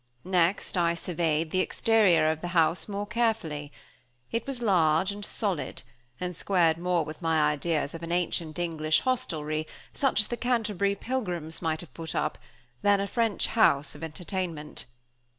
[0.25, 3.71] Next I surveyed the exterior of the house more carefully.
[4.31, 5.83] It was large and solid,
[6.19, 10.95] and squared more with my ideas of an ancient English hostelrie, such as the Canterbury
[10.95, 12.41] Pilgrims might have put up at,
[12.81, 14.85] than a French house of entertainment.